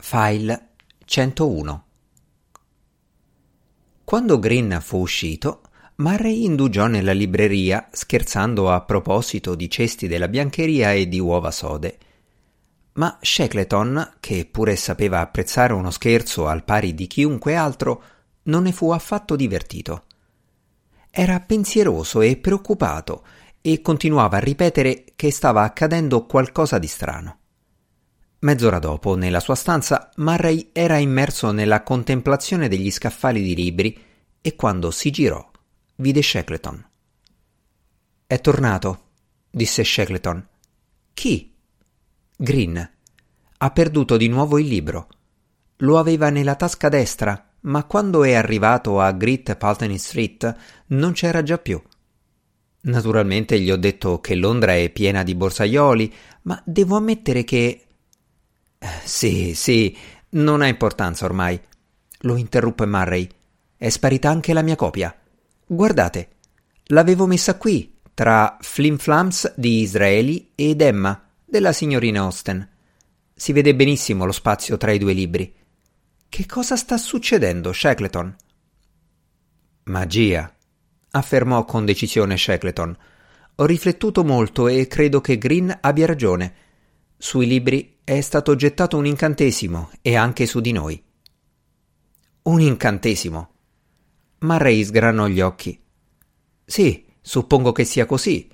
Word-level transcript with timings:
File 0.00 0.68
101 1.04 1.84
Quando 4.04 4.38
Green 4.38 4.78
fu 4.80 4.98
uscito, 4.98 5.62
Murray 5.96 6.44
indugiò 6.44 6.86
nella 6.86 7.12
libreria 7.12 7.88
scherzando 7.90 8.70
a 8.70 8.80
proposito 8.82 9.56
di 9.56 9.68
cesti 9.68 10.06
della 10.06 10.28
biancheria 10.28 10.92
e 10.92 11.08
di 11.08 11.18
uova 11.18 11.50
sode. 11.50 11.98
Ma 12.92 13.18
Shackleton, 13.20 14.14
che 14.20 14.48
pure 14.50 14.76
sapeva 14.76 15.18
apprezzare 15.18 15.72
uno 15.72 15.90
scherzo 15.90 16.46
al 16.46 16.64
pari 16.64 16.94
di 16.94 17.08
chiunque 17.08 17.56
altro, 17.56 18.02
non 18.44 18.62
ne 18.62 18.72
fu 18.72 18.90
affatto 18.92 19.34
divertito. 19.34 20.04
Era 21.10 21.40
pensieroso 21.40 22.20
e 22.20 22.36
preoccupato 22.36 23.26
e 23.60 23.82
continuava 23.82 24.36
a 24.36 24.40
ripetere 24.40 25.06
che 25.16 25.32
stava 25.32 25.64
accadendo 25.64 26.24
qualcosa 26.24 26.78
di 26.78 26.86
strano. 26.86 27.38
Mezz'ora 28.40 28.78
dopo, 28.78 29.16
nella 29.16 29.40
sua 29.40 29.56
stanza, 29.56 30.10
Murray 30.16 30.70
era 30.72 30.98
immerso 30.98 31.50
nella 31.50 31.82
contemplazione 31.82 32.68
degli 32.68 32.90
scaffali 32.90 33.42
di 33.42 33.54
libri 33.54 34.00
e 34.40 34.54
quando 34.54 34.90
si 34.90 35.10
girò 35.10 35.50
vide 35.96 36.22
Shackleton. 36.22 36.86
È 38.26 38.40
tornato, 38.40 39.02
disse 39.50 39.82
Shackleton. 39.82 40.46
Chi? 41.14 41.52
Green. 42.36 42.90
Ha 43.58 43.70
perduto 43.70 44.16
di 44.16 44.28
nuovo 44.28 44.58
il 44.58 44.68
libro. 44.68 45.08
Lo 45.78 45.98
aveva 45.98 46.30
nella 46.30 46.54
tasca 46.54 46.88
destra, 46.88 47.50
ma 47.62 47.84
quando 47.84 48.22
è 48.22 48.34
arrivato 48.34 49.00
a 49.00 49.10
Great 49.10 49.56
Pulteney 49.56 49.98
Street 49.98 50.56
non 50.88 51.12
c'era 51.12 51.42
già 51.42 51.58
più. 51.58 51.82
Naturalmente 52.82 53.58
gli 53.58 53.70
ho 53.72 53.76
detto 53.76 54.20
che 54.20 54.36
Londra 54.36 54.76
è 54.76 54.88
piena 54.90 55.24
di 55.24 55.34
borsaioli, 55.34 56.14
ma 56.42 56.62
devo 56.64 56.96
ammettere 56.96 57.42
che 57.42 57.87
sì, 59.04 59.54
sì, 59.54 59.96
non 60.30 60.62
ha 60.62 60.66
importanza 60.66 61.24
ormai. 61.24 61.60
Lo 62.20 62.36
interruppe 62.36 62.86
Murray. 62.86 63.28
È 63.76 63.88
sparita 63.88 64.28
anche 64.28 64.52
la 64.52 64.62
mia 64.62 64.76
copia. 64.76 65.16
Guardate, 65.66 66.28
l'avevo 66.86 67.26
messa 67.26 67.56
qui, 67.56 67.96
tra 68.14 68.56
Flimflams 68.60 69.54
di 69.56 69.80
Israeli 69.80 70.50
ed 70.54 70.80
Emma, 70.80 71.28
della 71.44 71.72
signorina 71.72 72.20
Austen. 72.20 72.68
Si 73.34 73.52
vede 73.52 73.74
benissimo 73.74 74.24
lo 74.24 74.32
spazio 74.32 74.76
tra 74.76 74.90
i 74.90 74.98
due 74.98 75.12
libri. 75.12 75.54
Che 76.28 76.46
cosa 76.46 76.76
sta 76.76 76.98
succedendo, 76.98 77.72
Shackleton? 77.72 78.36
Magia, 79.84 80.54
affermò 81.12 81.64
con 81.64 81.84
decisione 81.84 82.36
Shackleton. 82.36 82.96
Ho 83.56 83.64
riflettuto 83.64 84.24
molto 84.24 84.68
e 84.68 84.86
credo 84.86 85.20
che 85.20 85.38
Green 85.38 85.76
abbia 85.80 86.06
ragione. 86.06 86.54
Sui 87.20 87.48
libri 87.48 87.98
è 88.04 88.20
stato 88.20 88.54
gettato 88.54 88.96
un 88.96 89.04
incantesimo 89.04 89.90
e 90.02 90.14
anche 90.14 90.46
su 90.46 90.60
di 90.60 90.70
noi. 90.70 91.02
Un 92.42 92.60
incantesimo. 92.60 93.50
Murray 94.38 94.84
sgranò 94.84 95.26
gli 95.26 95.40
occhi. 95.40 95.82
Sì, 96.64 97.04
suppongo 97.20 97.72
che 97.72 97.82
sia 97.82 98.06
così. 98.06 98.48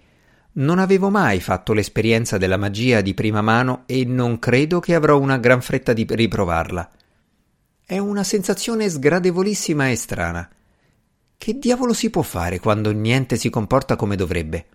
Non 0.53 0.79
avevo 0.79 1.11
mai 1.11 1.41
fatto 1.41 1.75
l'esperienza 1.75 2.39
della 2.39 2.57
magia 2.57 3.03
di 3.03 3.13
prima 3.13 3.43
mano 3.43 3.83
e 3.85 4.07
non 4.07 4.39
credo 4.39 4.81
che 4.81 4.95
avrò 4.95 5.21
una 5.21 5.37
gran 5.37 5.61
fretta 5.61 5.93
di 5.93 6.07
riprovarla. 6.09 6.91
È 7.85 7.99
una 7.99 8.25
sensazione 8.25 8.89
sgradevolissima 8.89 9.91
e 9.91 9.95
strana. 9.95 10.49
Che 11.37 11.59
diavolo 11.59 11.93
si 11.93 12.09
può 12.09 12.23
fare 12.23 12.61
quando 12.61 12.93
niente 12.93 13.37
si 13.37 13.51
comporta 13.51 13.95
come 13.95 14.17
dovrebbe? 14.17 14.67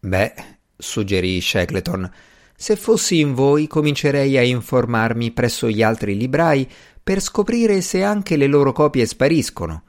Beh, 0.00 0.34
suggerì 0.76 1.40
Shackleton, 1.40 2.12
se 2.60 2.76
fossi 2.76 3.20
in 3.20 3.32
voi 3.32 3.66
comincerei 3.66 4.36
a 4.36 4.42
informarmi 4.42 5.30
presso 5.30 5.70
gli 5.70 5.82
altri 5.82 6.14
librai 6.14 6.68
per 7.02 7.22
scoprire 7.22 7.80
se 7.80 8.02
anche 8.02 8.36
le 8.36 8.46
loro 8.46 8.72
copie 8.72 9.06
spariscono. 9.06 9.82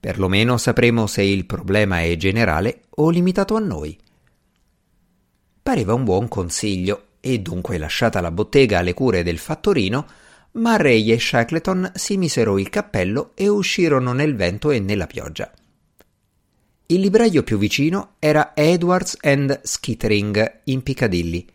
Perlomeno 0.00 0.56
sapremo 0.56 1.06
se 1.06 1.20
il 1.20 1.44
problema 1.44 2.00
è 2.00 2.16
generale 2.16 2.84
o 2.88 3.10
limitato 3.10 3.54
a 3.54 3.58
noi. 3.58 3.98
Pareva 5.62 5.92
un 5.92 6.04
buon 6.04 6.26
consiglio 6.28 7.08
e 7.20 7.40
dunque 7.40 7.76
lasciata 7.76 8.22
la 8.22 8.30
bottega 8.30 8.78
alle 8.78 8.94
cure 8.94 9.22
del 9.22 9.36
fattorino, 9.36 10.06
Murray 10.52 11.12
e 11.12 11.20
Shackleton 11.20 11.92
si 11.94 12.16
misero 12.16 12.56
il 12.56 12.70
cappello 12.70 13.32
e 13.34 13.46
uscirono 13.48 14.14
nel 14.14 14.34
vento 14.36 14.70
e 14.70 14.80
nella 14.80 15.06
pioggia. 15.06 15.52
Il 16.86 17.00
libraio 17.00 17.42
più 17.42 17.58
vicino 17.58 18.14
era 18.20 18.52
Edwards 18.54 19.18
and 19.20 19.60
Skittering 19.62 20.60
in 20.64 20.82
Piccadilly 20.82 21.46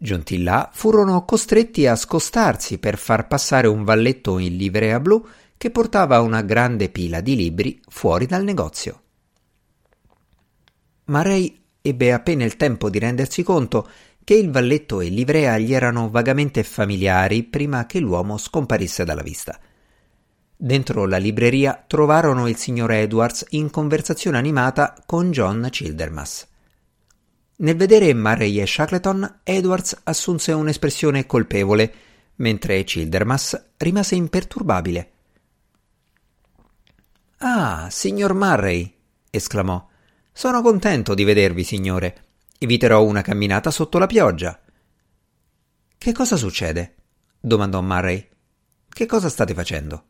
Giunti 0.00 0.40
là, 0.44 0.70
furono 0.72 1.24
costretti 1.24 1.88
a 1.88 1.96
scostarsi 1.96 2.78
per 2.78 2.96
far 2.96 3.26
passare 3.26 3.66
un 3.66 3.82
valletto 3.82 4.38
in 4.38 4.56
livrea 4.56 5.00
blu 5.00 5.26
che 5.56 5.72
portava 5.72 6.20
una 6.20 6.42
grande 6.42 6.88
pila 6.88 7.20
di 7.20 7.34
libri 7.34 7.80
fuori 7.88 8.26
dal 8.26 8.44
negozio. 8.44 9.02
Marei 11.06 11.60
ebbe 11.82 12.12
appena 12.12 12.44
il 12.44 12.56
tempo 12.56 12.88
di 12.88 13.00
rendersi 13.00 13.42
conto 13.42 13.88
che 14.22 14.34
il 14.34 14.52
valletto 14.52 15.00
e 15.00 15.08
livrea 15.08 15.58
gli 15.58 15.74
erano 15.74 16.10
vagamente 16.10 16.62
familiari 16.62 17.42
prima 17.42 17.86
che 17.86 17.98
l'uomo 17.98 18.38
scomparisse 18.38 19.04
dalla 19.04 19.22
vista. 19.22 19.58
Dentro 20.56 21.06
la 21.06 21.16
libreria 21.16 21.82
trovarono 21.84 22.46
il 22.46 22.56
signor 22.56 22.92
Edwards 22.92 23.46
in 23.50 23.70
conversazione 23.70 24.38
animata 24.38 24.94
con 25.06 25.32
John 25.32 25.66
Childermas. 25.70 26.46
Nel 27.60 27.76
vedere 27.76 28.14
Murray 28.14 28.60
e 28.60 28.66
Shackleton, 28.66 29.40
Edwards 29.42 30.00
assunse 30.04 30.52
un'espressione 30.52 31.26
colpevole, 31.26 31.92
mentre 32.36 32.84
Childermas 32.84 33.70
rimase 33.78 34.14
imperturbabile. 34.14 35.12
Ah, 37.38 37.88
signor 37.90 38.34
Murray, 38.34 38.94
esclamò. 39.30 39.88
Sono 40.32 40.62
contento 40.62 41.14
di 41.14 41.24
vedervi, 41.24 41.64
signore. 41.64 42.26
Eviterò 42.58 43.02
una 43.02 43.22
camminata 43.22 43.72
sotto 43.72 43.98
la 43.98 44.06
pioggia. 44.06 44.60
Che 45.96 46.12
cosa 46.12 46.36
succede? 46.36 46.94
domandò 47.40 47.80
Murray. 47.80 48.28
Che 48.88 49.06
cosa 49.06 49.28
state 49.28 49.54
facendo? 49.54 50.04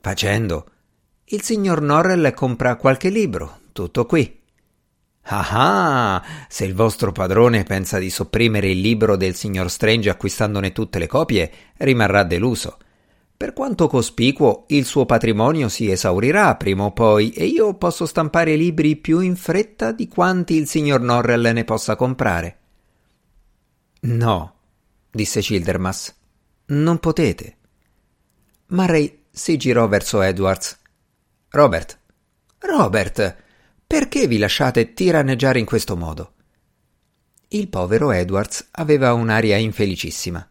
Facendo? 0.00 0.70
Il 1.24 1.42
signor 1.42 1.82
Norrell 1.82 2.32
compra 2.32 2.76
qualche 2.76 3.10
libro, 3.10 3.60
tutto 3.72 4.06
qui. 4.06 4.35
Ah, 5.28 6.22
se 6.48 6.64
il 6.64 6.74
vostro 6.74 7.10
padrone 7.10 7.64
pensa 7.64 7.98
di 7.98 8.10
sopprimere 8.10 8.70
il 8.70 8.80
libro 8.80 9.16
del 9.16 9.34
signor 9.34 9.70
Strange 9.70 10.08
acquistandone 10.08 10.72
tutte 10.72 11.00
le 11.00 11.08
copie, 11.08 11.50
rimarrà 11.78 12.22
deluso. 12.22 12.78
Per 13.36 13.52
quanto 13.52 13.88
cospicuo, 13.88 14.64
il 14.68 14.84
suo 14.84 15.04
patrimonio 15.04 15.68
si 15.68 15.90
esaurirà 15.90 16.54
prima 16.54 16.84
o 16.84 16.92
poi 16.92 17.30
e 17.32 17.44
io 17.44 17.74
posso 17.74 18.06
stampare 18.06 18.54
libri 18.54 18.96
più 18.96 19.18
in 19.18 19.36
fretta 19.36 19.92
di 19.92 20.08
quanti 20.08 20.54
il 20.54 20.68
signor 20.68 21.00
Norrell 21.00 21.52
ne 21.52 21.64
possa 21.64 21.96
comprare. 21.96 22.58
No, 24.00 24.54
disse 25.10 25.40
Childermas, 25.40 26.14
non 26.66 26.98
potete. 26.98 27.56
Murray 28.68 29.24
si 29.30 29.56
girò 29.56 29.86
verso 29.88 30.22
Edwards. 30.22 30.78
Robert. 31.50 31.98
Robert. 32.60 33.44
Perché 33.86 34.26
vi 34.26 34.38
lasciate 34.38 34.94
tiranneggiare 34.94 35.60
in 35.60 35.64
questo 35.64 35.96
modo? 35.96 36.32
Il 37.48 37.68
povero 37.68 38.10
Edwards 38.10 38.66
aveva 38.72 39.12
un'aria 39.12 39.56
infelicissima. 39.56 40.44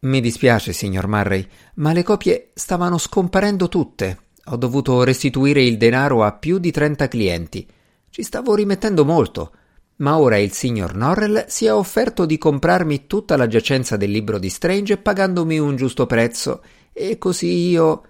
Mi 0.00 0.20
dispiace, 0.20 0.72
signor 0.72 1.08
Murray, 1.08 1.44
ma 1.76 1.92
le 1.92 2.04
copie 2.04 2.52
stavano 2.54 2.98
scomparendo 2.98 3.68
tutte. 3.68 4.18
Ho 4.44 4.56
dovuto 4.56 5.02
restituire 5.02 5.64
il 5.64 5.76
denaro 5.76 6.22
a 6.22 6.32
più 6.32 6.58
di 6.58 6.70
trenta 6.70 7.08
clienti. 7.08 7.66
Ci 8.10 8.22
stavo 8.22 8.54
rimettendo 8.54 9.04
molto, 9.04 9.52
ma 9.96 10.16
ora 10.16 10.36
il 10.36 10.52
signor 10.52 10.94
Norrell 10.94 11.46
si 11.48 11.64
è 11.64 11.72
offerto 11.72 12.26
di 12.26 12.38
comprarmi 12.38 13.08
tutta 13.08 13.36
la 13.36 13.48
giacenza 13.48 13.96
del 13.96 14.12
libro 14.12 14.38
di 14.38 14.50
Strange 14.50 14.98
pagandomi 14.98 15.58
un 15.58 15.74
giusto 15.74 16.06
prezzo, 16.06 16.62
e 16.92 17.18
così 17.18 17.70
io. 17.70 18.08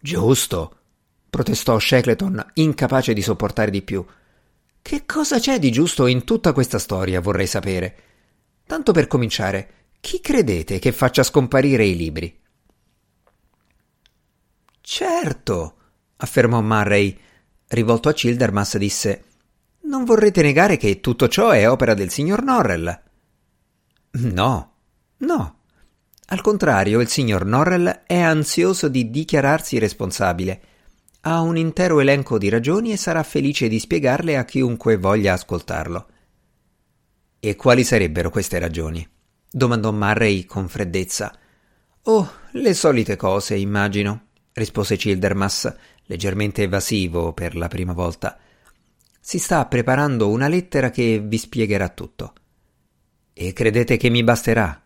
Giusto, 0.00 0.76
protestò 1.34 1.80
Shackleton, 1.80 2.52
incapace 2.54 3.12
di 3.12 3.20
sopportare 3.20 3.72
di 3.72 3.82
più. 3.82 4.06
Che 4.80 5.02
cosa 5.04 5.40
c'è 5.40 5.58
di 5.58 5.72
giusto 5.72 6.06
in 6.06 6.22
tutta 6.22 6.52
questa 6.52 6.78
storia, 6.78 7.20
vorrei 7.20 7.48
sapere. 7.48 7.96
Tanto 8.64 8.92
per 8.92 9.08
cominciare, 9.08 9.88
chi 9.98 10.20
credete 10.20 10.78
che 10.78 10.92
faccia 10.92 11.24
scomparire 11.24 11.84
i 11.84 11.96
libri? 11.96 12.40
Certo, 14.80 15.76
affermò 16.18 16.60
Murray. 16.60 17.18
Rivolto 17.66 18.08
a 18.08 18.12
Childermas 18.12 18.76
disse 18.76 19.24
Non 19.86 20.04
vorrete 20.04 20.40
negare 20.40 20.76
che 20.76 21.00
tutto 21.00 21.26
ciò 21.26 21.50
è 21.50 21.68
opera 21.68 21.94
del 21.94 22.10
signor 22.10 22.44
Norrell? 22.44 23.02
No, 24.12 24.74
no. 25.16 25.58
Al 26.26 26.40
contrario, 26.40 27.00
il 27.00 27.08
signor 27.08 27.44
Norrell 27.44 28.02
è 28.06 28.20
ansioso 28.20 28.86
di 28.86 29.10
dichiararsi 29.10 29.78
responsabile 29.80 30.68
ha 31.26 31.40
un 31.40 31.56
intero 31.56 32.00
elenco 32.00 32.36
di 32.36 32.50
ragioni 32.50 32.92
e 32.92 32.98
sarà 32.98 33.22
felice 33.22 33.68
di 33.68 33.78
spiegarle 33.78 34.36
a 34.36 34.44
chiunque 34.44 34.98
voglia 34.98 35.32
ascoltarlo. 35.32 36.06
E 37.40 37.56
quali 37.56 37.82
sarebbero 37.82 38.28
queste 38.28 38.58
ragioni? 38.58 39.06
domandò 39.50 39.90
Murray 39.90 40.44
con 40.44 40.68
freddezza. 40.68 41.34
Oh, 42.02 42.30
le 42.52 42.74
solite 42.74 43.16
cose, 43.16 43.54
immagino, 43.54 44.26
rispose 44.52 44.96
Childermas, 44.96 45.74
leggermente 46.04 46.62
evasivo 46.62 47.32
per 47.32 47.56
la 47.56 47.68
prima 47.68 47.94
volta. 47.94 48.38
Si 49.18 49.38
sta 49.38 49.64
preparando 49.64 50.28
una 50.28 50.48
lettera 50.48 50.90
che 50.90 51.20
vi 51.24 51.38
spiegherà 51.38 51.88
tutto. 51.88 52.34
E 53.32 53.54
credete 53.54 53.96
che 53.96 54.10
mi 54.10 54.22
basterà? 54.22 54.82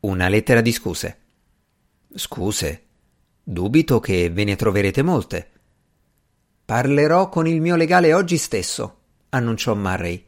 Una 0.00 0.28
lettera 0.28 0.62
di 0.62 0.72
scuse. 0.72 1.18
Scuse? 2.14 2.86
Dubito 3.42 4.00
che 4.00 4.30
ve 4.30 4.44
ne 4.44 4.56
troverete 4.56 5.02
molte. 5.02 5.51
Parlerò 6.64 7.28
con 7.28 7.46
il 7.46 7.60
mio 7.60 7.76
legale 7.76 8.14
oggi 8.14 8.36
stesso, 8.38 8.96
annunciò 9.30 9.74
Murray. 9.74 10.24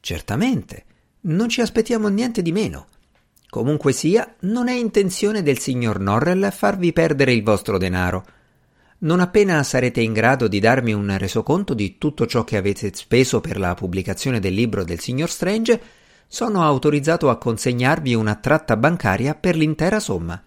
Certamente, 0.00 0.84
non 1.22 1.48
ci 1.48 1.60
aspettiamo 1.60 2.08
niente 2.08 2.42
di 2.42 2.52
meno. 2.52 2.86
Comunque 3.48 3.92
sia, 3.92 4.34
non 4.40 4.68
è 4.68 4.74
intenzione 4.74 5.42
del 5.42 5.58
signor 5.58 6.00
Norrell 6.00 6.50
farvi 6.50 6.92
perdere 6.92 7.32
il 7.32 7.42
vostro 7.42 7.78
denaro. 7.78 8.24
Non 8.98 9.20
appena 9.20 9.62
sarete 9.62 10.00
in 10.00 10.12
grado 10.12 10.48
di 10.48 10.58
darmi 10.58 10.92
un 10.92 11.16
resoconto 11.18 11.72
di 11.74 11.98
tutto 11.98 12.26
ciò 12.26 12.42
che 12.42 12.56
avete 12.56 12.90
speso 12.94 13.40
per 13.40 13.58
la 13.58 13.74
pubblicazione 13.74 14.40
del 14.40 14.54
libro 14.54 14.82
del 14.82 14.98
signor 14.98 15.30
Strange, 15.30 15.80
sono 16.26 16.64
autorizzato 16.64 17.30
a 17.30 17.38
consegnarvi 17.38 18.14
una 18.14 18.34
tratta 18.34 18.76
bancaria 18.76 19.34
per 19.34 19.56
l'intera 19.56 20.00
somma. 20.00 20.42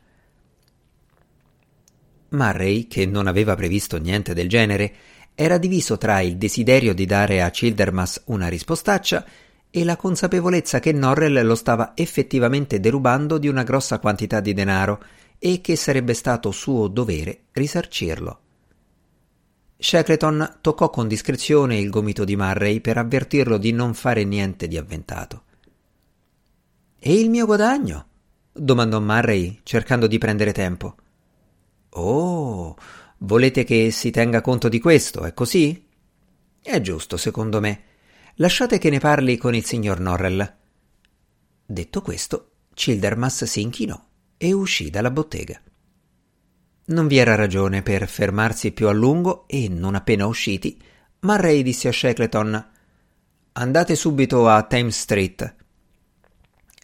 Murray, 2.30 2.88
che 2.88 3.06
non 3.06 3.28
aveva 3.28 3.56
previsto 3.56 3.98
niente 3.98 4.34
del 4.34 4.50
genere, 4.50 4.94
era 5.36 5.58
diviso 5.58 5.98
tra 5.98 6.20
il 6.20 6.38
desiderio 6.38 6.94
di 6.94 7.06
dare 7.06 7.42
a 7.42 7.50
Childermas 7.50 8.24
una 8.26 8.48
rispostaccia 8.48 9.26
e 9.70 9.84
la 9.84 9.96
consapevolezza 9.96 10.80
che 10.80 10.92
Norrell 10.92 11.46
lo 11.46 11.56
stava 11.56 11.92
effettivamente 11.96 12.80
derubando 12.80 13.38
di 13.38 13.48
una 13.48 13.64
grossa 13.64 14.00
quantità 14.00 14.40
di 14.40 14.54
denaro 14.54 15.04
e 15.38 15.62
che 15.62 15.76
sarebbe 15.76 16.16
stato 16.16 16.52
suo 16.52 16.88
dovere 16.88 17.42
risarcirlo. 17.52 18.40
Shackleton 19.78 20.58
toccò 20.62 20.90
con 20.90 21.08
discrezione 21.08 21.78
il 21.78 21.92
gomito 21.92 22.26
di 22.26 22.36
Murray 22.36 22.80
per 22.80 22.98
avvertirlo 22.98 23.58
di 23.58 23.72
non 23.72 23.94
fare 23.94 24.24
niente 24.24 24.68
di 24.68 24.78
avventato. 24.78 25.44
E 26.98 27.14
il 27.14 27.30
mio 27.30 27.46
guadagno? 27.46 28.06
domandò 28.52 29.00
Murray, 29.00 29.60
cercando 29.62 30.08
di 30.08 30.18
prendere 30.18 30.52
tempo. 30.52 30.96
Oh, 31.90 32.76
volete 33.20 33.64
che 33.64 33.92
si 33.92 34.12
tenga 34.12 34.42
conto 34.42 34.70
di 34.70 34.80
questo, 34.80 35.24
è 35.24 35.34
così? 35.34 35.86
È 36.62 36.82
giusto, 36.82 37.18
secondo 37.18 37.60
me. 37.60 37.84
Lasciate 38.36 38.78
che 38.78 38.90
ne 38.90 39.00
parli 39.00 39.38
con 39.38 39.56
il 39.56 39.66
signor 39.66 40.00
Norrell. 40.00 40.56
Detto 41.66 42.02
questo, 42.02 42.52
Childermas 42.74 43.46
si 43.46 43.62
inchinò 43.62 44.00
e 44.38 44.54
uscì 44.54 44.90
dalla 44.90 45.12
bottega. 45.12 45.60
Non 46.86 47.08
vi 47.08 47.18
era 47.18 47.36
ragione 47.36 47.82
per 47.82 48.08
fermarsi 48.08 48.72
più 48.72 48.88
a 48.88 48.94
lungo 48.94 49.48
e, 49.48 49.68
non 49.68 49.96
appena 49.96 50.26
usciti, 50.28 50.80
Murray 51.22 51.64
disse 51.64 51.88
a 51.88 51.92
Shackleton 51.92 52.70
Andate 53.54 53.96
subito 53.96 54.48
a 54.48 54.62
Thames 54.64 55.00
Street. 55.00 55.56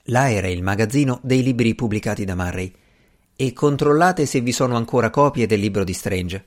Là 0.06 0.32
era 0.32 0.48
il 0.48 0.64
magazzino 0.64 1.20
dei 1.22 1.44
libri 1.44 1.76
pubblicati 1.76 2.26
da 2.26 2.36
Murray 2.36 2.74
e 3.36 3.54
controllate 3.54 4.26
se 4.26 4.42
vi 4.42 4.52
sono 4.52 4.76
ancora 4.76 5.10
copie 5.10 5.48
del 5.48 5.60
libro 5.60 5.84
di 5.84 5.94
Strange. 5.94 6.46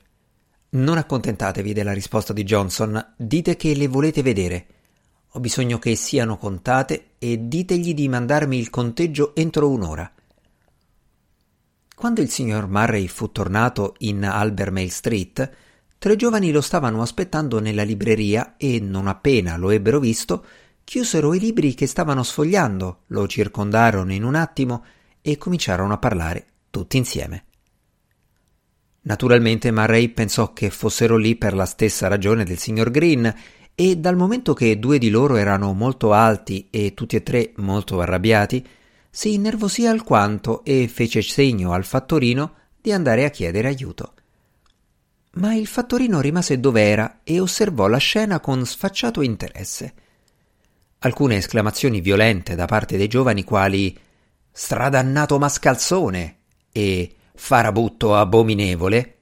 Non 0.70 0.98
accontentatevi 0.98 1.72
della 1.72 1.92
risposta 1.92 2.32
di 2.32 2.44
Johnson, 2.44 3.14
dite 3.16 3.56
che 3.56 3.74
le 3.74 3.88
volete 3.88 4.22
vedere 4.22 4.66
ho 5.36 5.40
bisogno 5.40 5.78
che 5.78 5.94
siano 5.96 6.38
contate 6.38 7.10
e 7.18 7.46
ditegli 7.46 7.92
di 7.92 8.08
mandarmi 8.08 8.58
il 8.58 8.70
conteggio 8.70 9.34
entro 9.34 9.68
un'ora. 9.68 10.10
Quando 11.94 12.22
il 12.22 12.30
signor 12.30 12.66
Murray 12.68 13.06
fu 13.06 13.30
tornato 13.32 13.96
in 13.98 14.24
Albermale 14.24 14.88
Street, 14.88 15.50
tre 15.98 16.16
giovani 16.16 16.50
lo 16.52 16.62
stavano 16.62 17.02
aspettando 17.02 17.60
nella 17.60 17.82
libreria 17.82 18.54
e, 18.56 18.80
non 18.80 19.08
appena 19.08 19.58
lo 19.58 19.68
ebbero 19.68 20.00
visto, 20.00 20.42
chiusero 20.84 21.34
i 21.34 21.38
libri 21.38 21.74
che 21.74 21.86
stavano 21.86 22.22
sfogliando, 22.22 23.02
lo 23.08 23.26
circondarono 23.26 24.14
in 24.14 24.24
un 24.24 24.36
attimo 24.36 24.84
e 25.20 25.36
cominciarono 25.36 25.92
a 25.92 25.98
parlare 25.98 26.46
tutti 26.76 26.98
insieme. 26.98 27.44
Naturalmente 29.02 29.70
Murray 29.70 30.08
pensò 30.08 30.52
che 30.52 30.68
fossero 30.68 31.16
lì 31.16 31.34
per 31.34 31.54
la 31.54 31.64
stessa 31.64 32.06
ragione 32.06 32.44
del 32.44 32.58
signor 32.58 32.90
Green 32.90 33.34
e 33.74 33.96
dal 33.96 34.14
momento 34.14 34.52
che 34.52 34.78
due 34.78 34.98
di 34.98 35.08
loro 35.08 35.36
erano 35.36 35.72
molto 35.72 36.12
alti 36.12 36.68
e 36.70 36.92
tutti 36.92 37.16
e 37.16 37.22
tre 37.22 37.52
molto 37.56 37.98
arrabbiati, 38.02 38.66
si 39.08 39.32
innervosì 39.32 39.86
alquanto 39.86 40.62
e 40.64 40.86
fece 40.86 41.22
segno 41.22 41.72
al 41.72 41.84
fattorino 41.84 42.54
di 42.78 42.92
andare 42.92 43.24
a 43.24 43.30
chiedere 43.30 43.68
aiuto. 43.68 44.12
Ma 45.36 45.54
il 45.54 45.66
fattorino 45.66 46.20
rimase 46.20 46.60
dov'era 46.60 47.20
e 47.24 47.40
osservò 47.40 47.86
la 47.86 47.96
scena 47.96 48.38
con 48.38 48.66
sfacciato 48.66 49.22
interesse. 49.22 49.94
Alcune 50.98 51.36
esclamazioni 51.36 52.02
violente 52.02 52.54
da 52.54 52.66
parte 52.66 52.98
dei 52.98 53.08
giovani 53.08 53.44
quali 53.44 53.98
stradannato 54.50 55.38
mascalzone 55.38 56.35
e 56.76 57.10
farabutto 57.34 58.14
abominevole 58.14 59.14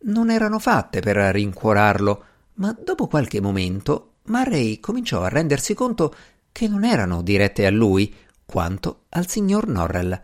non 0.00 0.30
erano 0.30 0.58
fatte 0.58 1.00
per 1.00 1.16
rincuorarlo, 1.16 2.24
ma 2.56 2.76
dopo 2.78 3.06
qualche 3.06 3.40
momento 3.40 4.16
Murray 4.24 4.78
cominciò 4.78 5.22
a 5.22 5.30
rendersi 5.30 5.72
conto 5.72 6.14
che 6.52 6.68
non 6.68 6.84
erano 6.84 7.22
dirette 7.22 7.64
a 7.64 7.70
lui 7.70 8.14
quanto 8.44 9.04
al 9.08 9.26
signor 9.26 9.68
Norrell. 9.68 10.20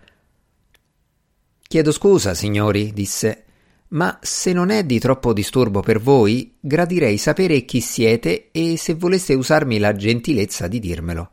Chiedo 1.63 1.91
scusa, 1.91 2.35
signori, 2.35 2.93
disse, 2.93 3.45
ma 3.89 4.19
se 4.21 4.53
non 4.53 4.69
è 4.69 4.85
di 4.85 4.99
troppo 4.99 5.33
disturbo 5.33 5.81
per 5.81 6.01
voi, 6.01 6.59
gradirei 6.61 7.17
sapere 7.17 7.65
chi 7.65 7.81
siete 7.81 8.51
e 8.51 8.77
se 8.77 8.93
voleste 8.93 9.33
usarmi 9.33 9.79
la 9.79 9.95
gentilezza 9.95 10.69
di 10.69 10.81
dirmelo. 10.81 11.31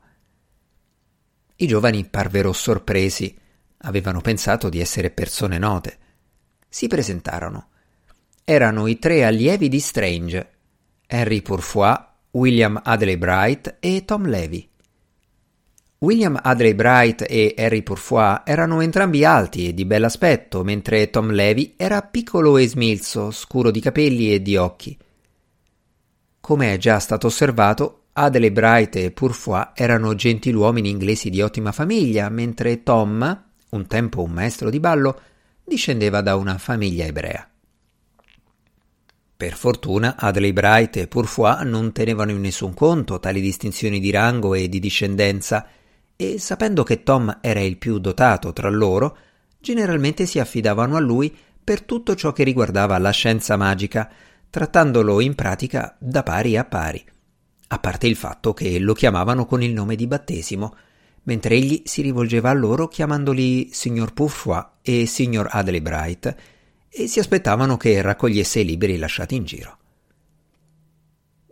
I 1.58 1.68
giovani 1.68 2.06
parvero 2.06 2.54
sorpresi, 2.54 3.38
avevano 3.82 4.22
pensato 4.22 4.70
di 4.70 4.80
essere 4.80 5.12
persone 5.12 5.58
note. 5.58 5.98
Si 6.68 6.88
presentarono. 6.88 7.68
Erano 8.44 8.88
i 8.88 9.00
tre 9.00 9.24
allievi 9.24 9.70
di 9.70 9.80
Strange, 9.80 10.50
Henry 11.08 11.42
Pourfoy, 11.42 11.96
William 12.32 12.80
Adley 12.84 13.18
Bright 13.18 13.78
e 13.80 14.06
Tom 14.06 14.28
Levy. 14.28 14.68
William 16.00 16.40
Adley 16.42 16.74
Bright 16.74 17.26
e 17.30 17.54
Harry 17.56 17.84
Pourfoy 17.84 18.42
erano 18.44 18.82
entrambi 18.82 19.24
alti 19.24 19.68
e 19.68 19.74
di 19.76 19.86
bell'aspetto, 19.86 20.64
mentre 20.64 21.12
Tom 21.12 21.30
Levy 21.30 21.76
era 21.78 22.02
piccolo 22.02 22.58
e 22.58 22.68
smilzo, 22.68 23.30
scuro 23.30 23.70
di 23.70 23.80
capelli 23.80 24.34
e 24.34 24.42
di 24.42 24.56
occhi. 24.56 24.98
Come 26.40 26.74
è 26.74 26.78
già 26.78 26.98
stato 26.98 27.28
osservato, 27.28 28.06
Adley 28.14 28.50
Bright 28.50 28.96
e 28.96 29.12
Pourfoy 29.12 29.70
erano 29.76 30.16
gentiluomini 30.16 30.90
inglesi 30.90 31.30
di 31.30 31.40
ottima 31.42 31.72
famiglia, 31.72 32.30
mentre 32.30 32.82
Tom, 32.82 33.51
un 33.72 33.88
tempo 33.88 34.24
un 34.24 34.32
maestro 34.32 34.70
di 34.70 34.80
ballo, 34.80 35.20
discendeva 35.64 36.22
da 36.22 36.36
una 36.36 36.58
famiglia 36.58 37.06
ebrea. 37.06 37.46
Per 39.36 39.54
fortuna 39.54 40.16
Adley 40.18 40.54
Bright 40.54 40.98
e 40.98 41.08
Pourfoy 41.08 41.66
non 41.66 41.92
tenevano 41.92 42.32
in 42.32 42.42
nessun 42.42 42.74
conto 42.74 43.20
tali 43.20 43.42
distinzioni 43.42 44.00
di 44.00 44.12
rango 44.12 44.54
e 44.54 44.70
di 44.70 44.80
discendenza 44.80 45.68
e 46.16 46.38
sapendo 46.38 46.84
che 46.84 47.02
Tom 47.02 47.40
era 47.42 47.60
il 47.60 47.78
più 47.78 47.98
dotato 47.98 48.54
tra 48.54 48.70
loro, 48.70 49.18
generalmente 49.60 50.28
si 50.28 50.38
affidavano 50.38 50.96
a 50.96 51.00
lui 51.00 51.36
per 51.64 51.82
tutto 51.82 52.14
ciò 52.16 52.32
che 52.34 52.44
riguardava 52.44 52.98
la 53.00 53.10
scienza 53.10 53.58
magica, 53.58 54.10
trattandolo 54.50 55.20
in 55.22 55.34
pratica 55.34 55.96
da 55.98 56.22
pari 56.22 56.58
a 56.58 56.66
pari, 56.66 57.04
a 57.70 57.80
parte 57.80 58.06
il 58.06 58.16
fatto 58.16 58.54
che 58.54 58.78
lo 58.78 58.94
chiamavano 58.94 59.46
con 59.46 59.64
il 59.64 59.72
nome 59.74 59.96
di 59.96 60.06
battesimo, 60.06 60.76
mentre 61.24 61.56
egli 61.56 61.84
si 61.86 62.02
rivolgeva 62.02 62.50
a 62.50 62.54
loro 62.54 62.88
chiamandoli 62.88 63.70
signor 63.72 64.14
Pourfoy 64.14 64.64
e 64.82 65.06
signor 65.06 65.48
Adley 65.52 65.82
Bright, 65.82 66.36
e 66.90 67.08
si 67.08 67.20
aspettavano 67.20 67.78
che 67.78 68.02
raccogliesse 68.02 68.60
i 68.60 68.66
libri 68.66 68.98
lasciati 68.98 69.36
in 69.36 69.46
giro. 69.46 69.78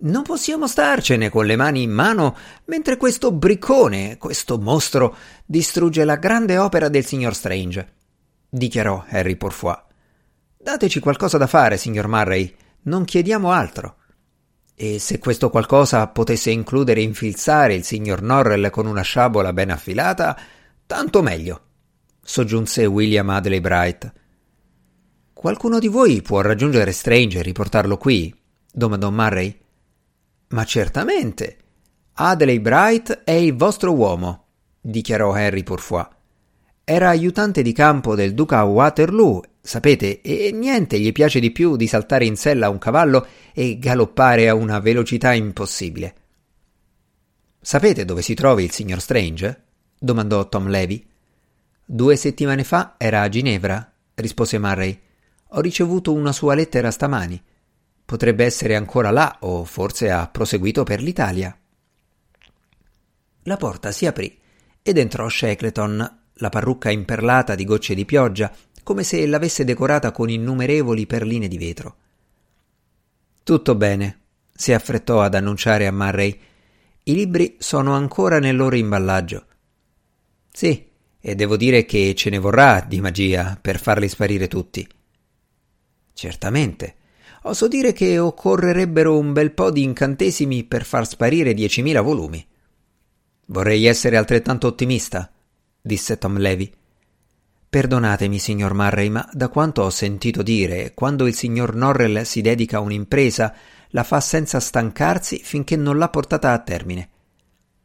Non 0.01 0.23
possiamo 0.23 0.67
starcene 0.67 1.29
con 1.29 1.45
le 1.45 1.57
mani 1.57 1.83
in 1.83 1.91
mano 1.91 2.35
mentre 2.65 2.95
questo 2.95 3.31
briccone, 3.31 4.17
questo 4.17 4.57
mostro, 4.57 5.15
distrugge 5.45 6.05
la 6.05 6.15
grande 6.15 6.57
opera 6.57 6.87
del 6.87 7.05
signor 7.05 7.35
Strange, 7.35 7.93
dichiarò 8.49 9.03
Harry 9.09 9.35
Porfoy. 9.35 9.75
Dateci 10.57 10.99
qualcosa 10.99 11.37
da 11.37 11.47
fare, 11.47 11.77
signor 11.77 12.07
Murray, 12.07 12.53
non 12.83 13.03
chiediamo 13.03 13.51
altro. 13.51 13.95
E 14.81 14.97
se 14.97 15.19
questo 15.19 15.49
qualcosa 15.49 16.07
potesse 16.07 16.51
includere 16.51 17.01
infilzare 17.01 17.73
il 17.73 17.83
signor 17.83 18.21
Norrell 18.21 18.69
con 18.69 18.85
una 18.85 19.01
sciabola 19.01 19.51
ben 19.51 19.71
affilata, 19.71 20.39
tanto 20.85 21.21
meglio, 21.21 21.61
soggiunse 22.21 22.85
William 22.85 23.29
Adley 23.29 23.59
Bright. 23.59 24.13
Qualcuno 25.33 25.79
di 25.79 25.89
voi 25.89 26.21
può 26.21 26.39
raggiungere 26.39 26.93
Strange 26.93 27.39
e 27.39 27.41
riportarlo 27.41 27.97
qui? 27.97 28.33
domandò 28.71 29.09
Murray. 29.09 29.59
Ma 30.51 30.63
certamente. 30.63 31.57
Adley 32.13 32.59
Bright 32.59 33.23
è 33.25 33.31
il 33.31 33.57
vostro 33.57 33.93
uomo, 33.93 34.45
dichiarò 34.79 35.33
Harry 35.33 35.63
Pourfoy. 35.63 36.07
era 36.85 37.09
aiutante 37.09 37.61
di 37.61 37.73
campo 37.73 38.15
del 38.15 38.33
duca 38.33 38.63
Waterloo, 38.63 39.41
sapete, 39.69 40.21
e 40.21 40.51
niente 40.51 40.99
gli 40.99 41.11
piace 41.11 41.39
di 41.39 41.51
più 41.51 41.75
di 41.75 41.85
saltare 41.85 42.25
in 42.25 42.35
sella 42.35 42.65
a 42.65 42.69
un 42.69 42.79
cavallo 42.79 43.27
e 43.53 43.77
galoppare 43.77 44.49
a 44.49 44.55
una 44.55 44.79
velocità 44.79 45.31
impossibile. 45.33 46.15
Sapete 47.61 48.03
dove 48.03 48.23
si 48.23 48.33
trova 48.33 48.63
il 48.63 48.71
signor 48.71 48.99
Strange? 48.99 49.63
domandò 49.99 50.49
Tom 50.49 50.69
Levy. 50.69 51.05
Due 51.85 52.15
settimane 52.15 52.63
fa 52.63 52.95
era 52.97 53.21
a 53.21 53.29
Ginevra, 53.29 53.93
rispose 54.15 54.57
Murray. 54.57 54.99
Ho 55.49 55.61
ricevuto 55.61 56.13
una 56.13 56.31
sua 56.31 56.55
lettera 56.55 56.89
stamani. 56.89 57.39
Potrebbe 58.05 58.45
essere 58.45 58.75
ancora 58.75 59.11
là 59.11 59.37
o 59.41 59.65
forse 59.65 60.09
ha 60.09 60.27
proseguito 60.29 60.83
per 60.83 60.99
l'Italia. 60.99 61.55
La 63.43 63.57
porta 63.57 63.91
si 63.91 64.07
aprì 64.07 64.35
ed 64.81 64.97
entrò 64.97 65.29
Shackleton, 65.29 66.19
la 66.39 66.49
parrucca 66.49 66.89
imperlata 66.89 67.53
di 67.53 67.65
gocce 67.65 67.93
di 67.93 68.05
pioggia, 68.05 68.51
come 68.89 69.03
se 69.03 69.23
l'avesse 69.27 69.65
decorata 69.65 70.11
con 70.11 70.31
innumerevoli 70.31 71.05
perline 71.05 71.47
di 71.47 71.59
vetro. 71.59 71.95
Tutto 73.43 73.75
bene, 73.75 74.21
si 74.51 74.73
affrettò 74.73 75.21
ad 75.21 75.35
annunciare 75.35 75.85
a 75.85 75.91
Murray. 75.91 76.35
I 77.03 77.13
libri 77.13 77.57
sono 77.59 77.93
ancora 77.93 78.39
nel 78.39 78.55
loro 78.55 78.75
imballaggio. 78.75 79.45
Sì, 80.51 80.87
e 81.19 81.35
devo 81.35 81.55
dire 81.55 81.85
che 81.85 82.15
ce 82.15 82.31
ne 82.31 82.39
vorrà 82.39 82.81
di 82.81 82.99
magia 82.99 83.59
per 83.61 83.79
farli 83.79 84.09
sparire 84.09 84.47
tutti. 84.47 84.87
Certamente. 86.11 86.95
Oso 87.43 87.67
dire 87.67 87.93
che 87.93 88.17
occorrerebbero 88.17 89.15
un 89.15 89.33
bel 89.33 89.51
po' 89.51 89.69
di 89.69 89.83
incantesimi 89.83 90.63
per 90.63 90.83
far 90.83 91.05
sparire 91.05 91.53
diecimila 91.53 92.01
volumi. 92.01 92.43
Vorrei 93.45 93.85
essere 93.85 94.17
altrettanto 94.17 94.65
ottimista, 94.65 95.31
disse 95.79 96.17
Tom 96.17 96.39
Levy. 96.39 96.77
Perdonatemi, 97.69 98.39
signor 98.39 98.73
Murray, 98.73 99.09
ma 99.09 99.29
da 99.31 99.47
quanto 99.47 99.83
ho 99.83 99.91
sentito 99.91 100.41
dire, 100.41 100.93
quando 100.95 101.27
il 101.27 101.35
signor 101.35 101.75
Norrell 101.75 102.23
si 102.23 102.41
dedica 102.41 102.77
a 102.77 102.81
un'impresa, 102.81 103.53
la 103.89 104.03
fa 104.03 104.19
senza 104.19 104.59
stancarsi 104.59 105.39
finché 105.43 105.75
non 105.75 105.99
l'ha 105.99 106.09
portata 106.09 106.51
a 106.51 106.57
termine. 106.59 107.09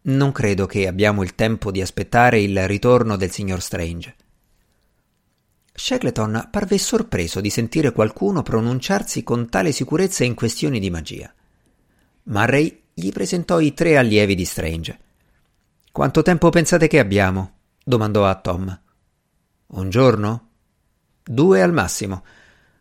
Non 0.02 0.32
credo 0.32 0.64
che 0.64 0.86
abbiamo 0.86 1.22
il 1.22 1.34
tempo 1.34 1.70
di 1.70 1.82
aspettare 1.82 2.40
il 2.40 2.66
ritorno 2.66 3.16
del 3.16 3.30
signor 3.30 3.60
Strange. 3.60 4.16
Shackleton 5.74 6.48
parve 6.50 6.78
sorpreso 6.78 7.42
di 7.42 7.50
sentire 7.50 7.92
qualcuno 7.92 8.42
pronunciarsi 8.42 9.22
con 9.22 9.50
tale 9.50 9.70
sicurezza 9.72 10.24
in 10.24 10.34
questioni 10.34 10.80
di 10.80 10.88
magia. 10.88 11.30
Murray 12.24 12.84
gli 12.94 13.10
presentò 13.10 13.60
i 13.60 13.74
tre 13.74 13.98
allievi 13.98 14.34
di 14.34 14.46
Strange. 14.46 14.98
Quanto 15.92 16.22
tempo 16.22 16.48
pensate 16.48 16.86
che 16.86 16.98
abbiamo? 16.98 17.52
domandò 17.84 18.26
a 18.26 18.34
Tom. 18.36 18.78
Un 19.74 19.90
giorno? 19.90 20.50
Due 21.24 21.60
al 21.60 21.72
massimo. 21.72 22.22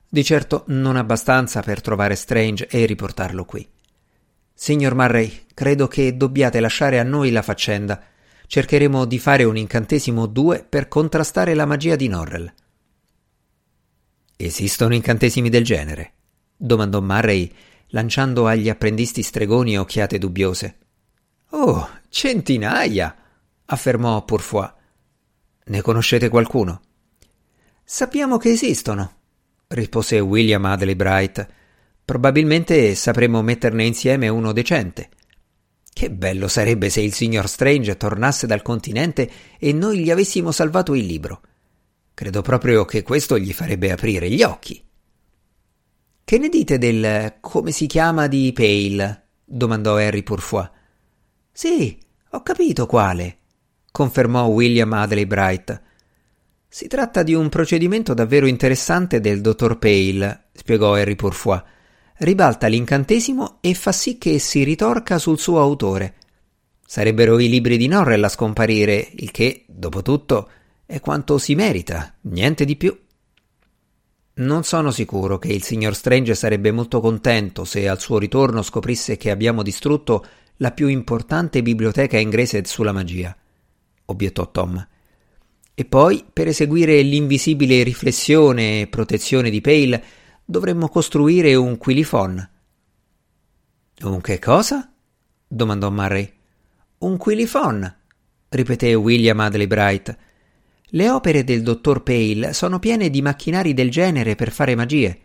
Di 0.07 0.23
certo 0.23 0.63
non 0.67 0.95
abbastanza 0.95 1.61
per 1.61 1.81
trovare 1.81 2.13
Strange 2.13 2.67
e 2.67 2.85
riportarlo 2.85 3.45
qui. 3.45 3.67
Signor 4.53 4.93
Murray, 4.93 5.45
credo 5.55 5.87
che 5.87 6.15
dobbiate 6.15 6.59
lasciare 6.59 6.99
a 6.99 7.03
noi 7.03 7.31
la 7.31 7.41
faccenda. 7.41 7.99
Cercheremo 8.45 9.05
di 9.05 9.17
fare 9.17 9.43
un 9.43 9.57
incantesimo 9.57 10.27
due 10.27 10.63
per 10.63 10.87
contrastare 10.87 11.55
la 11.55 11.65
magia 11.65 11.95
di 11.95 12.07
Norrell. 12.07 12.53
Esistono 14.37 14.93
incantesimi 14.93 15.49
del 15.49 15.63
genere? 15.63 16.13
domandò 16.55 17.01
Murray, 17.01 17.51
lanciando 17.87 18.45
agli 18.45 18.69
apprendisti 18.69 19.23
stregoni 19.23 19.79
occhiate 19.79 20.19
dubbiose. 20.19 20.77
Oh, 21.49 21.89
centinaia! 22.09 23.15
affermò 23.65 24.23
Pourfoy. 24.25 24.81
Ne 25.65 25.81
conoscete 25.81 26.29
qualcuno? 26.29 26.81
Sappiamo 27.83 28.37
che 28.37 28.49
esistono, 28.49 29.13
rispose 29.67 30.19
William 30.19 30.65
Adley 30.65 30.95
Bright. 30.95 31.47
Probabilmente 32.03 32.95
sapremo 32.95 33.41
metterne 33.41 33.85
insieme 33.85 34.27
uno 34.27 34.51
decente. 34.51 35.09
Che 35.93 36.11
bello 36.11 36.47
sarebbe 36.47 36.89
se 36.89 37.01
il 37.01 37.13
signor 37.13 37.47
Strange 37.47 37.95
tornasse 37.97 38.47
dal 38.47 38.61
continente 38.61 39.29
e 39.59 39.73
noi 39.73 39.99
gli 39.99 40.11
avessimo 40.11 40.51
salvato 40.51 40.95
il 40.95 41.05
libro. 41.05 41.41
Credo 42.13 42.41
proprio 42.41 42.83
che 42.85 43.03
questo 43.03 43.37
gli 43.37 43.53
farebbe 43.53 43.91
aprire 43.91 44.29
gli 44.29 44.43
occhi. 44.43 44.83
Che 46.25 46.37
ne 46.37 46.49
dite 46.49 46.77
del 46.77 47.35
come 47.39 47.71
si 47.71 47.85
chiama 47.85 48.27
di 48.27 48.51
Pale? 48.53 49.27
domandò 49.45 49.97
Harry 49.97 50.23
Pourfoy. 50.23 50.67
Sì, 51.51 51.97
ho 52.31 52.41
capito 52.41 52.85
quale, 52.85 53.37
confermò 53.93 54.47
William 54.47 54.91
Adley 54.91 55.27
Bright. 55.27 55.81
Si 56.67 56.87
tratta 56.87 57.21
di 57.21 57.35
un 57.35 57.47
procedimento 57.47 58.15
davvero 58.15 58.47
interessante 58.47 59.19
del 59.19 59.39
dottor 59.39 59.77
Pale, 59.77 60.45
spiegò 60.51 60.95
Harry 60.95 61.15
Pourfoy. 61.15 61.61
Ribalta 62.17 62.65
l'incantesimo 62.65 63.59
e 63.61 63.75
fa 63.75 63.91
sì 63.91 64.17
che 64.17 64.39
si 64.39 64.63
ritorca 64.63 65.19
sul 65.19 65.37
suo 65.37 65.59
autore. 65.59 66.15
Sarebbero 66.83 67.37
i 67.37 67.47
libri 67.47 67.77
di 67.77 67.85
Norrell 67.85 68.23
a 68.23 68.29
scomparire, 68.29 69.11
il 69.17 69.29
che, 69.29 69.63
dopo 69.67 70.01
tutto, 70.01 70.49
è 70.87 70.99
quanto 70.99 71.37
si 71.37 71.53
merita, 71.53 72.15
niente 72.21 72.65
di 72.65 72.75
più. 72.75 72.99
Non 74.35 74.63
sono 74.63 74.89
sicuro 74.89 75.37
che 75.37 75.49
il 75.49 75.61
signor 75.61 75.93
Strange 75.93 76.33
sarebbe 76.33 76.71
molto 76.71 76.99
contento 76.99 77.63
se 77.63 77.87
al 77.87 77.99
suo 77.99 78.17
ritorno 78.17 78.63
scoprisse 78.63 79.17
che 79.17 79.29
abbiamo 79.29 79.61
distrutto 79.61 80.25
la 80.57 80.71
più 80.71 80.87
importante 80.87 81.61
biblioteca 81.61 82.17
inglese 82.17 82.65
sulla 82.65 82.91
magia 82.91 83.37
obiettò 84.13 84.49
Tom. 84.49 84.87
E 85.75 85.85
poi, 85.85 86.23
per 86.31 86.47
eseguire 86.47 87.01
l'invisibile 87.01 87.83
riflessione 87.83 88.81
e 88.81 88.87
protezione 88.87 89.49
di 89.49 89.59
Pale, 89.59 90.03
dovremmo 90.45 90.87
costruire 90.87 91.55
un 91.55 91.77
quilifon. 91.77 92.49
Un 94.01 94.21
che 94.21 94.39
cosa? 94.39 94.91
domandò 95.47 95.89
Murray. 95.89 96.31
Un 96.99 97.17
quilifon, 97.17 97.95
ripeté 98.49 98.93
William 98.93 99.39
Adley 99.39 99.67
Bright. 99.67 100.17
Le 100.85 101.09
opere 101.09 101.43
del 101.43 101.63
dottor 101.63 102.03
Pale 102.03 102.53
sono 102.53 102.79
piene 102.79 103.09
di 103.09 103.21
macchinari 103.21 103.73
del 103.73 103.89
genere 103.89 104.35
per 104.35 104.51
fare 104.51 104.75
magie. 104.75 105.19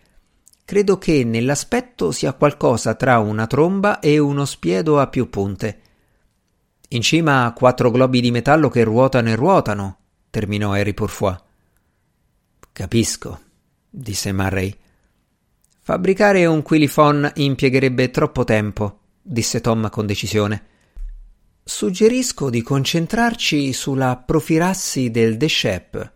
Credo 0.65 0.99
che 0.99 1.25
nell'aspetto 1.25 2.11
sia 2.11 2.33
qualcosa 2.33 2.95
tra 2.95 3.19
una 3.19 3.47
tromba 3.47 4.01
e 4.01 4.19
uno 4.19 4.45
spiedo 4.45 4.99
a 4.99 5.09
più 5.09 5.29
punte. 5.29 5.81
In 6.93 7.03
cima 7.03 7.45
a 7.45 7.53
quattro 7.53 7.91
globi 7.91 8.23
di 8.23 8.31
metallo 8.31 8.71
che 8.71 8.83
ruotano 8.83 9.29
e 9.29 9.35
ruotano, 9.35 9.99
terminò 10.31 10.73
Harry 10.73 10.95
Pourfoy. 10.95 11.37
Capisco, 12.73 13.41
disse 13.91 14.33
Murray. 14.33 14.75
Fabbricare 15.83 16.47
un 16.47 16.63
quilifon 16.63 17.31
impiegherebbe 17.35 18.11
troppo 18.11 18.45
tempo, 18.45 19.01
disse 19.21 19.61
Tom 19.61 19.91
con 19.91 20.07
decisione. 20.07 20.63
Suggerisco 21.63 22.49
di 22.49 22.63
concentrarci 22.63 23.75
sulla 23.75 24.17
profirassi 24.17 25.11
del 25.11 25.37
Deshep. 25.37 26.13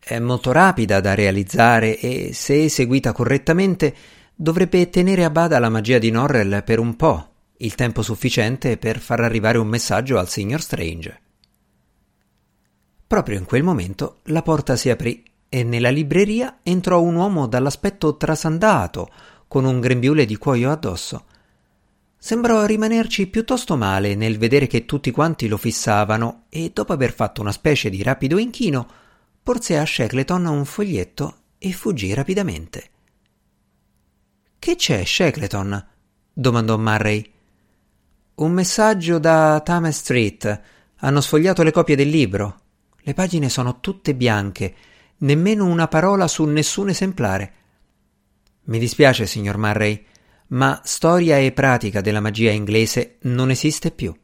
È 0.00 0.18
molto 0.18 0.50
rapida 0.50 0.98
da 0.98 1.14
realizzare 1.14 1.96
e, 1.96 2.30
se 2.32 2.64
eseguita 2.64 3.12
correttamente, 3.12 3.94
dovrebbe 4.34 4.90
tenere 4.90 5.22
a 5.22 5.30
bada 5.30 5.60
la 5.60 5.68
magia 5.68 5.98
di 5.98 6.10
Norrell 6.10 6.64
per 6.64 6.80
un 6.80 6.96
po' 6.96 7.29
il 7.62 7.74
tempo 7.74 8.02
sufficiente 8.02 8.76
per 8.76 8.98
far 8.98 9.20
arrivare 9.20 9.58
un 9.58 9.66
messaggio 9.66 10.18
al 10.18 10.28
signor 10.28 10.60
Strange. 10.60 11.20
Proprio 13.06 13.38
in 13.38 13.44
quel 13.44 13.62
momento 13.62 14.20
la 14.24 14.42
porta 14.42 14.76
si 14.76 14.88
aprì 14.88 15.22
e 15.48 15.64
nella 15.64 15.90
libreria 15.90 16.60
entrò 16.62 17.02
un 17.02 17.16
uomo 17.16 17.46
dall'aspetto 17.46 18.16
trasandato, 18.16 19.10
con 19.48 19.64
un 19.64 19.80
grembiule 19.80 20.26
di 20.26 20.36
cuoio 20.36 20.70
addosso. 20.70 21.24
Sembrò 22.16 22.64
rimanerci 22.64 23.26
piuttosto 23.26 23.76
male 23.76 24.14
nel 24.14 24.38
vedere 24.38 24.66
che 24.66 24.84
tutti 24.84 25.10
quanti 25.10 25.48
lo 25.48 25.56
fissavano 25.56 26.44
e, 26.50 26.70
dopo 26.72 26.92
aver 26.92 27.12
fatto 27.12 27.40
una 27.40 27.50
specie 27.50 27.90
di 27.90 28.02
rapido 28.02 28.38
inchino, 28.38 28.86
porse 29.42 29.76
a 29.76 29.84
Shackleton 29.84 30.46
un 30.46 30.64
foglietto 30.64 31.36
e 31.58 31.72
fuggì 31.72 32.14
rapidamente. 32.14 32.90
Che 34.58 34.76
c'è, 34.76 35.04
Shackleton? 35.04 35.86
domandò 36.32 36.78
Murray. 36.78 37.38
Un 38.40 38.52
messaggio 38.52 39.18
da 39.18 39.60
Thames 39.62 39.98
Street. 39.98 40.60
Hanno 41.00 41.20
sfogliato 41.20 41.62
le 41.62 41.72
copie 41.72 41.94
del 41.94 42.08
libro. 42.08 42.60
Le 43.00 43.12
pagine 43.12 43.50
sono 43.50 43.80
tutte 43.80 44.14
bianche, 44.14 44.74
nemmeno 45.18 45.66
una 45.66 45.88
parola 45.88 46.26
su 46.26 46.46
nessun 46.46 46.88
esemplare. 46.88 47.52
Mi 48.64 48.78
dispiace, 48.78 49.26
signor 49.26 49.58
Murray, 49.58 50.02
ma 50.48 50.80
storia 50.84 51.36
e 51.36 51.52
pratica 51.52 52.00
della 52.00 52.20
magia 52.20 52.50
inglese 52.50 53.18
non 53.24 53.50
esiste 53.50 53.90
più. 53.90 54.18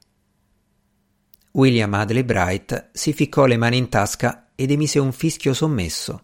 William 1.52 1.92
Adley 1.92 2.25
Bright 2.25 2.92
si 2.92 3.12
ficcò 3.12 3.44
le 3.44 3.58
mani 3.58 3.76
in 3.76 3.90
tasca 3.90 4.49
ed 4.54 4.70
emise 4.70 4.99
un 4.99 5.12
fischio 5.12 5.52
sommesso. 5.52 6.23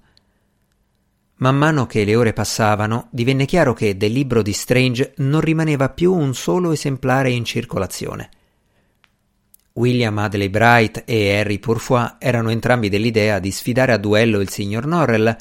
Man 1.36 1.56
mano 1.56 1.86
che 1.86 2.04
le 2.04 2.14
ore 2.14 2.32
passavano, 2.32 3.08
divenne 3.10 3.46
chiaro 3.46 3.72
che 3.72 3.96
del 3.96 4.12
libro 4.12 4.42
di 4.42 4.52
Strange 4.52 5.14
non 5.16 5.40
rimaneva 5.40 5.88
più 5.90 6.12
un 6.12 6.34
solo 6.34 6.72
esemplare 6.72 7.30
in 7.30 7.44
circolazione. 7.44 8.30
William 9.74 10.18
Adley 10.18 10.50
Bright 10.50 11.02
e 11.06 11.38
Harry 11.38 11.58
Pourfoy 11.58 12.16
erano 12.18 12.50
entrambi 12.50 12.88
dell'idea 12.88 13.38
di 13.38 13.50
sfidare 13.50 13.92
a 13.92 13.96
duello 13.96 14.40
il 14.40 14.50
signor 14.50 14.86
Norrell, 14.86 15.34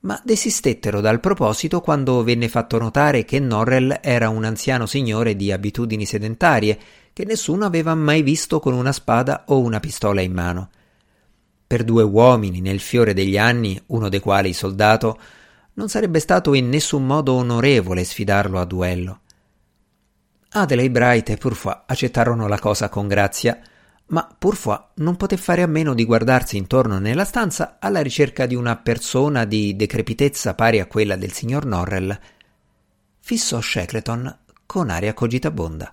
ma 0.00 0.20
desistettero 0.22 1.00
dal 1.00 1.20
proposito 1.20 1.80
quando 1.80 2.22
venne 2.22 2.48
fatto 2.48 2.78
notare 2.78 3.24
che 3.24 3.40
Norrell 3.40 3.98
era 4.02 4.28
un 4.28 4.44
anziano 4.44 4.86
signore 4.86 5.34
di 5.34 5.50
abitudini 5.50 6.04
sedentarie 6.04 6.78
che 7.12 7.24
nessuno 7.24 7.64
aveva 7.64 7.94
mai 7.94 8.22
visto 8.22 8.60
con 8.60 8.74
una 8.74 8.92
spada 8.92 9.44
o 9.46 9.58
una 9.58 9.80
pistola 9.80 10.20
in 10.20 10.32
mano. 10.32 10.70
Per 11.68 11.84
due 11.84 12.02
uomini 12.02 12.62
nel 12.62 12.80
fiore 12.80 13.12
degli 13.12 13.36
anni, 13.36 13.78
uno 13.88 14.08
dei 14.08 14.20
quali 14.20 14.54
soldato, 14.54 15.20
non 15.74 15.90
sarebbe 15.90 16.18
stato 16.18 16.54
in 16.54 16.70
nessun 16.70 17.04
modo 17.04 17.34
onorevole 17.34 18.04
sfidarlo 18.04 18.58
a 18.58 18.64
duello. 18.64 19.20
Adelaide 20.52 20.90
Bright 20.90 21.28
e 21.28 21.36
Pourfoy 21.36 21.78
accettarono 21.84 22.48
la 22.48 22.58
cosa 22.58 22.88
con 22.88 23.06
grazia, 23.06 23.60
ma 24.06 24.34
Pourfoy 24.38 24.78
non 24.94 25.16
poté 25.16 25.36
fare 25.36 25.60
a 25.60 25.66
meno 25.66 25.92
di 25.92 26.06
guardarsi 26.06 26.56
intorno 26.56 26.98
nella 26.98 27.26
stanza 27.26 27.76
alla 27.78 28.00
ricerca 28.00 28.46
di 28.46 28.54
una 28.54 28.76
persona 28.76 29.44
di 29.44 29.76
decrepitezza 29.76 30.54
pari 30.54 30.80
a 30.80 30.86
quella 30.86 31.16
del 31.16 31.32
signor 31.32 31.66
Norrell. 31.66 32.18
Fissò 33.20 33.60
Shackleton 33.60 34.38
con 34.64 34.88
aria 34.88 35.12
cogitabonda. 35.12 35.92